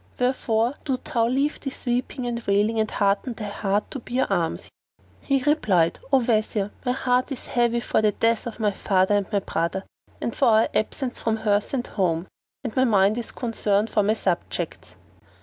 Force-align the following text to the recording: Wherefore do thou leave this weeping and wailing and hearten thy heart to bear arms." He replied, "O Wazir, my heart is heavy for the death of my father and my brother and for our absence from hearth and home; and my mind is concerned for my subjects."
Wherefore 0.19 0.73
do 0.83 0.97
thou 0.97 1.27
leave 1.27 1.59
this 1.59 1.85
weeping 1.85 2.25
and 2.25 2.41
wailing 2.47 2.79
and 2.79 2.89
hearten 2.89 3.33
thy 3.33 3.49
heart 3.49 3.91
to 3.91 3.99
bear 3.99 4.25
arms." 4.33 4.71
He 5.21 5.43
replied, 5.43 5.99
"O 6.11 6.19
Wazir, 6.25 6.71
my 6.83 6.91
heart 6.91 7.31
is 7.31 7.45
heavy 7.45 7.81
for 7.81 8.01
the 8.01 8.11
death 8.11 8.47
of 8.47 8.59
my 8.59 8.71
father 8.71 9.13
and 9.15 9.31
my 9.31 9.37
brother 9.41 9.83
and 10.19 10.35
for 10.35 10.45
our 10.47 10.69
absence 10.73 11.19
from 11.19 11.35
hearth 11.37 11.71
and 11.75 11.85
home; 11.85 12.25
and 12.63 12.75
my 12.75 12.83
mind 12.83 13.15
is 13.19 13.31
concerned 13.31 13.91
for 13.91 14.01
my 14.01 14.13
subjects." 14.15 14.95